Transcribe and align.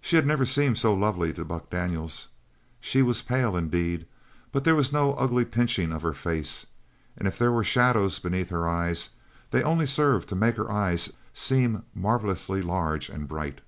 She 0.00 0.16
had 0.16 0.26
never 0.26 0.44
seemed 0.44 0.78
so 0.78 0.92
lovely 0.92 1.32
to 1.32 1.44
Buck 1.44 1.70
Daniels. 1.70 2.26
She 2.80 3.02
was 3.02 3.22
pale, 3.22 3.56
indeed, 3.56 4.04
but 4.50 4.64
there 4.64 4.74
was 4.74 4.92
no 4.92 5.12
ugly 5.14 5.44
pinching 5.44 5.92
of 5.92 6.02
her 6.02 6.12
face, 6.12 6.66
and 7.16 7.28
if 7.28 7.38
there 7.38 7.52
were 7.52 7.62
shadows 7.62 8.18
beneath 8.18 8.50
her 8.50 8.68
eyes, 8.68 9.10
they 9.52 9.62
only 9.62 9.86
served 9.86 10.28
to 10.30 10.34
make 10.34 10.56
her 10.56 10.72
eyes 10.72 11.12
seem 11.32 11.84
marvelously 11.94 12.62
large 12.62 13.08
and 13.08 13.28
bright. 13.28 13.60